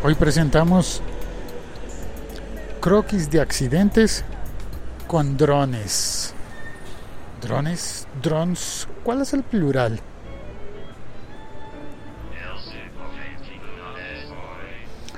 [0.00, 1.02] Hoy presentamos
[2.80, 4.24] croquis de accidentes
[5.08, 6.32] con drones.
[7.42, 8.06] ¿Drones?
[8.22, 8.86] ¿Drones?
[9.02, 9.98] ¿Cuál es el plural?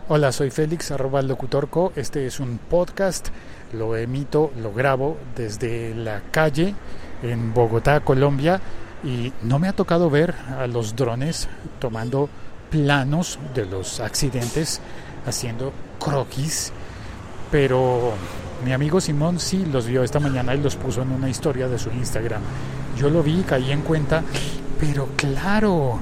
[0.09, 1.93] Hola, soy Félix, arroba locutorco.
[1.95, 3.29] Este es un podcast.
[3.75, 6.75] Lo emito, lo grabo desde la calle
[7.23, 8.63] en Bogotá, Colombia.
[9.05, 11.51] Y no me ha tocado ver a los drones
[11.81, 12.31] tomando
[12.71, 14.81] planos de los accidentes
[15.27, 16.73] haciendo croquis,
[17.51, 18.13] pero
[18.65, 21.79] mi amigo Simón sí los vio esta mañana y los puso en una historia de
[21.79, 22.43] su Instagram.
[22.97, 24.23] Yo lo vi, caí en cuenta,
[24.79, 26.01] pero claro,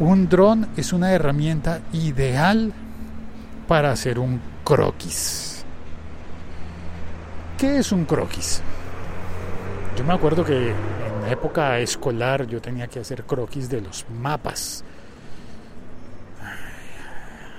[0.00, 2.72] un dron es una herramienta ideal
[3.66, 5.64] para hacer un croquis.
[7.58, 8.62] ¿Qué es un croquis?
[9.98, 10.72] Yo me acuerdo que
[11.30, 14.84] época escolar yo tenía que hacer croquis de los mapas.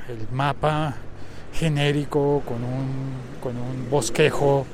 [0.07, 0.95] El mapa
[1.53, 4.65] genérico con un, con un bosquejo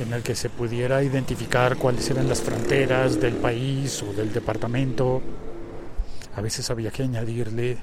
[0.00, 5.20] en el que se pudiera identificar cuáles eran las fronteras del país o del departamento.
[6.34, 7.76] A veces había que añadirle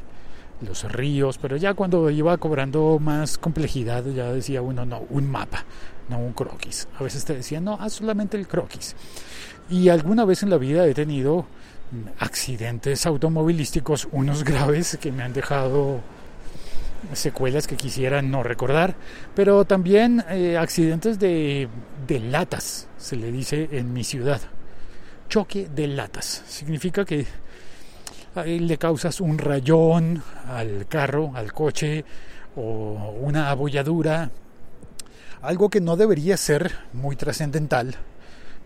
[0.62, 5.66] los ríos, pero ya cuando iba cobrando más complejidad ya decía uno, no, un mapa,
[6.10, 6.88] no un croquis.
[6.98, 8.96] A veces te decían, no, haz solamente el croquis.
[9.70, 11.46] Y alguna vez en la vida he tenido
[12.20, 16.02] accidentes automovilísticos, unos graves que me han dejado
[17.14, 18.96] secuelas que quisiera no recordar,
[19.36, 21.70] pero también eh, accidentes de,
[22.08, 24.42] de latas, se le dice en mi ciudad.
[25.30, 26.44] Choque de latas.
[26.48, 27.26] Significa que
[28.36, 32.06] le causas un rayón al carro, al coche,
[32.56, 34.32] o una abolladura,
[35.42, 37.96] algo que no debería ser muy trascendental,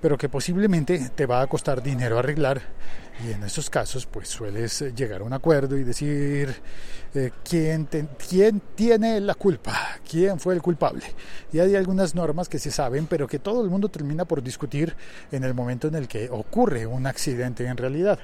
[0.02, 2.62] pero que posiblemente te va a costar dinero arreglar
[3.24, 6.54] y en esos casos pues sueles llegar a un acuerdo y decir
[7.14, 7.88] eh, ¿quién,
[8.28, 11.04] quién tiene la culpa, quién fue el culpable.
[11.52, 14.96] Y hay algunas normas que se saben, pero que todo el mundo termina por discutir
[15.32, 18.20] en el momento en el que ocurre un accidente en realidad.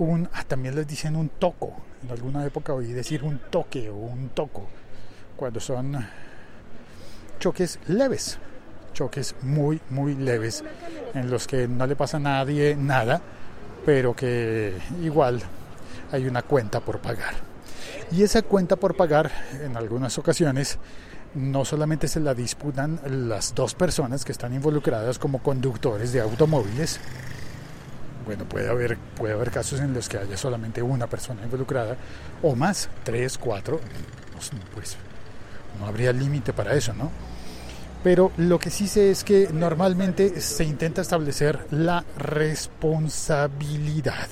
[0.00, 1.76] Un, ah, también les dicen un toco.
[2.02, 4.66] En alguna época oí decir un toque o un toco,
[5.36, 6.04] cuando son
[7.38, 8.38] choques leves
[8.92, 10.62] choques muy, muy leves
[11.14, 13.20] en los que no le pasa a nadie nada,
[13.84, 15.40] pero que igual
[16.12, 17.34] hay una cuenta por pagar.
[18.12, 19.30] Y esa cuenta por pagar,
[19.62, 20.78] en algunas ocasiones,
[21.34, 27.00] no solamente se la disputan las dos personas que están involucradas como conductores de automóviles,
[28.30, 31.96] bueno, puede haber, puede haber casos en los que haya solamente una persona involucrada,
[32.42, 33.80] o más, tres, cuatro,
[34.32, 34.96] pues, pues
[35.80, 37.10] no habría límite para eso, ¿no?
[38.04, 44.28] pero lo que sí sé es que normalmente se intenta establecer la responsabilidad.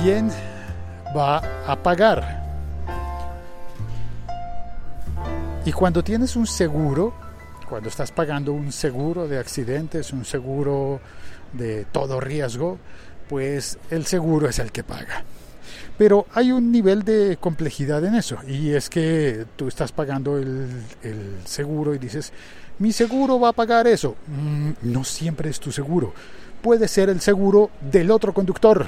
[0.00, 0.30] ¿Quién
[1.16, 2.40] va a pagar?
[5.64, 7.14] Y cuando tienes un seguro,
[7.72, 11.00] cuando estás pagando un seguro de accidentes, un seguro
[11.54, 12.76] de todo riesgo,
[13.30, 15.24] pues el seguro es el que paga.
[15.96, 20.82] Pero hay un nivel de complejidad en eso y es que tú estás pagando el,
[21.46, 22.34] seguro y dices,
[22.78, 24.16] mi seguro va a pagar eso.
[24.26, 26.12] Mm, no siempre es tu seguro.
[26.60, 28.86] Puede ser el seguro del otro conductor.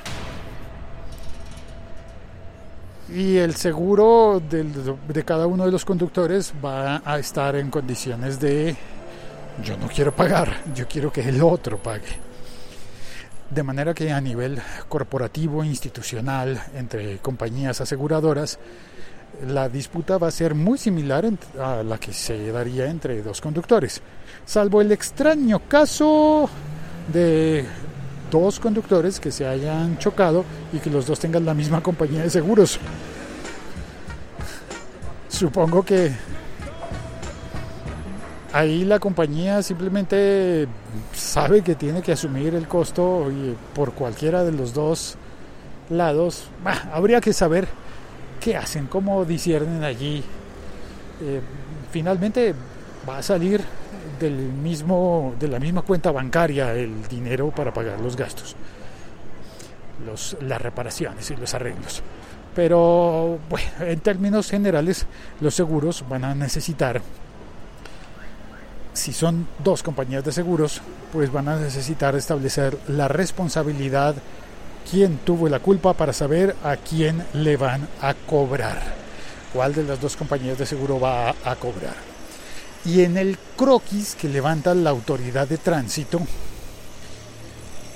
[3.15, 8.75] Y el seguro de cada uno de los conductores va a estar en condiciones de,
[9.63, 12.09] yo no quiero pagar, yo quiero que el otro pague.
[13.49, 18.59] De manera que a nivel corporativo, institucional, entre compañías aseguradoras,
[19.47, 21.25] la disputa va a ser muy similar
[21.61, 24.03] a la que se daría entre dos conductores,
[24.45, 26.51] salvo el extraño caso
[27.13, 27.65] de
[28.31, 32.31] dos conductores que se hayan chocado y que los dos tengan la misma compañía de
[32.31, 32.79] seguros.
[35.29, 36.13] Supongo que
[38.53, 40.69] ahí la compañía simplemente
[41.13, 45.17] sabe que tiene que asumir el costo y por cualquiera de los dos
[45.91, 46.45] lados.
[46.93, 47.67] habría que saber
[48.41, 50.23] qué hacen, cómo disciernen allí.
[51.21, 51.41] Eh,
[51.91, 52.55] finalmente
[53.09, 53.63] va a salir
[54.19, 58.57] del mismo, de la misma cuenta bancaria el dinero para pagar los gastos,
[60.07, 62.03] los, las reparaciones y los arreglos.
[62.55, 65.07] Pero bueno, en términos generales,
[65.41, 67.03] los seguros van a necesitar
[68.95, 70.81] si son dos compañías de seguros,
[71.13, 74.15] pues van a necesitar establecer la responsabilidad,
[74.91, 78.81] quién tuvo la culpa para saber a quién le van a cobrar,
[79.53, 82.14] cuál de las dos compañías de seguro va a, cobrar.
[82.85, 86.21] Y en el croquis que levanta la autoridad de tránsito,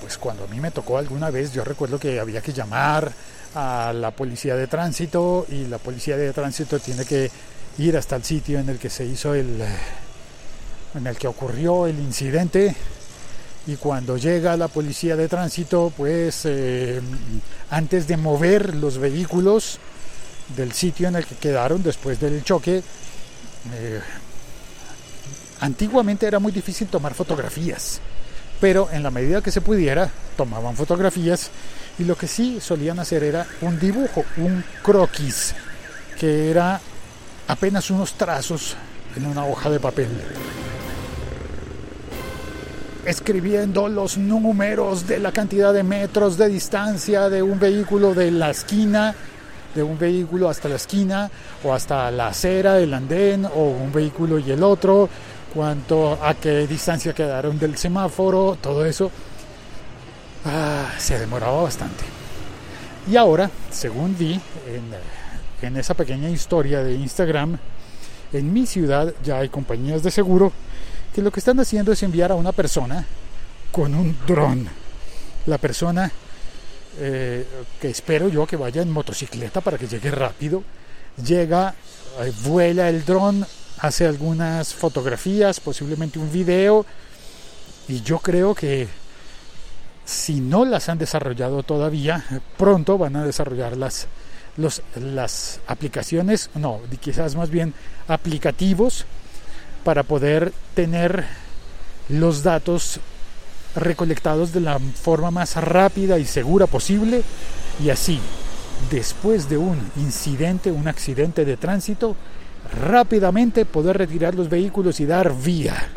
[0.00, 3.12] pues cuando a mí me tocó alguna vez, yo recuerdo que había que llamar
[3.55, 7.31] a la policía de tránsito y la policía de tránsito tiene que
[7.79, 9.62] ir hasta el sitio en el que se hizo el
[10.94, 12.75] en el que ocurrió el incidente.
[13.67, 17.00] Y cuando llega la policía de tránsito pues eh,
[17.70, 19.79] antes de mover los vehículos
[20.56, 22.82] del sitio en el que quedaron después del choque
[23.75, 24.00] eh,
[25.61, 28.01] antiguamente era muy difícil tomar fotografías
[28.61, 31.51] pero en la medida que se pudiera tomaban fotografías
[31.99, 35.55] y lo que sí solían hacer era un dibujo, un croquis,
[36.19, 36.81] que era
[37.49, 38.77] apenas unos trazos
[39.17, 40.09] en una hoja de papel.
[43.05, 48.51] Escribiendo los números de la cantidad de metros de distancia de un vehículo de la
[48.51, 49.15] esquina,
[49.75, 51.31] de un vehículo hasta la esquina
[51.65, 55.09] o hasta la acera, el andén o un vehículo y el otro,
[55.59, 59.11] cuánto, a qué distancia quedaron del semáforo, todo eso
[60.45, 62.05] ah, se demoraba bastante.
[63.11, 67.59] Y ahora, según vi en, en esa pequeña historia de Instagram,
[68.33, 70.53] en mi ciudad ya hay compañías de seguro
[71.13, 73.05] que lo que están haciendo es enviar a una persona
[73.73, 74.69] con un dron.
[75.47, 76.09] La persona
[77.01, 77.45] eh,
[77.81, 80.63] que espero yo que vaya en motocicleta para que llegue rápido,
[81.27, 81.75] llega,
[82.21, 83.45] eh, vuela el dron
[83.81, 86.85] hace algunas fotografías, posiblemente un video,
[87.89, 88.89] y yo creo que
[90.05, 92.25] si no las han desarrollado todavía,
[92.57, 94.09] pronto van a desarrollar las,
[94.97, 97.75] las aplicaciones, no, quizás más bien
[98.09, 99.05] aplicativos
[99.85, 101.25] para poder tener
[102.09, 103.01] los datos
[103.75, 107.23] recolectados de la forma más rápida y segura posible
[107.83, 108.19] y así,
[108.91, 112.17] después de un incidente, un accidente de tránsito,
[112.81, 115.89] rápidamente poder retirar los vehículos y dar vía.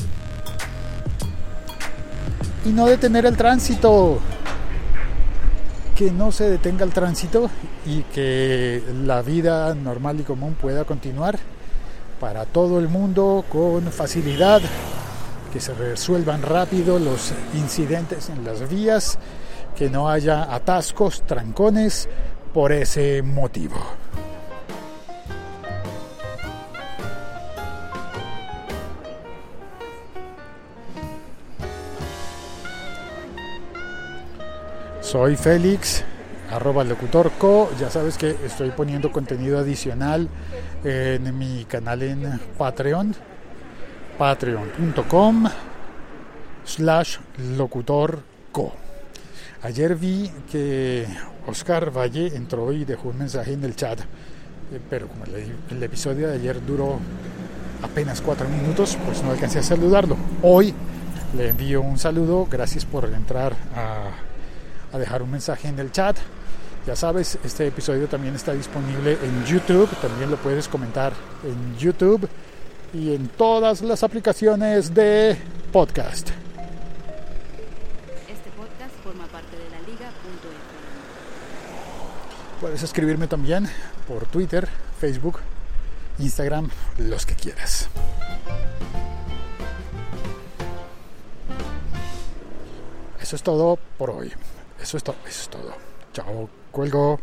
[2.66, 4.20] Y no detener el tránsito.
[5.96, 7.50] Que no se detenga el tránsito
[7.86, 11.38] y que la vida normal y común pueda continuar
[12.20, 14.62] para todo el mundo con facilidad,
[15.52, 19.18] que se resuelvan rápido los incidentes en las vías,
[19.76, 22.08] que no haya atascos, trancones
[22.54, 23.78] por ese motivo.
[35.12, 36.06] Soy Félix,
[36.50, 37.70] arroba locutorco.
[37.78, 40.30] Ya sabes que estoy poniendo contenido adicional
[40.86, 43.14] en mi canal en Patreon,
[44.18, 45.50] patreon.com
[46.64, 47.18] slash
[47.58, 48.72] locutorco.
[49.64, 51.06] Ayer vi que
[51.46, 56.30] Oscar Valle entró y dejó un mensaje en el chat, eh, pero como el, episodio
[56.30, 57.00] de ayer duró
[57.84, 60.16] apenas cuatro minutos, pues no alcancé a saludarlo.
[60.42, 60.74] Hoy
[61.36, 64.31] le envío un saludo, gracias por entrar a
[64.92, 66.18] a dejar un mensaje en el chat.
[66.86, 72.28] Ya sabes, este episodio también está disponible en YouTube, también lo puedes comentar en YouTube
[72.94, 75.38] y en todas las aplicaciones de
[75.72, 76.30] podcast.
[78.28, 79.78] Este podcast forma parte de la
[82.60, 83.68] Puedes escribirme también
[84.08, 84.68] por Twitter,
[85.00, 85.40] Facebook,
[86.20, 87.90] Instagram, los que quieras.
[93.20, 94.32] Eso es todo por hoy.
[94.82, 95.16] Eso es, todo.
[95.28, 95.74] eso es todo.
[96.14, 97.20] Chao, cuelgo.